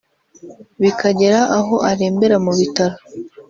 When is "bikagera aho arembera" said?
0.81-2.35